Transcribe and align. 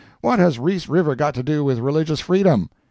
What 0.21 0.39
has 0.39 0.57
Reese 0.57 0.89
River 0.89 1.13
got 1.13 1.35
to 1.35 1.43
do 1.43 1.63
with 1.63 1.77
religious 1.77 2.19
freedom? 2.21 2.71